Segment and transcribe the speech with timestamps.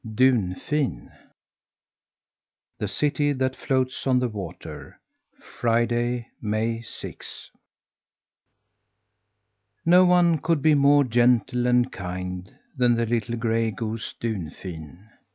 [0.15, 1.11] DUNFIN
[2.79, 4.99] THE CITY THAT FLOATS ON THE WATER
[5.39, 7.51] Friday, May sixth.
[9.85, 15.07] No one could be more gentle and kind than the little gray goose Dunfin.